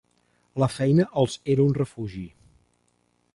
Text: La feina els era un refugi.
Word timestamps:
La 0.63 0.69
feina 0.75 1.05
els 1.23 1.35
era 1.57 1.67
un 1.67 1.77
refugi. 1.81 2.25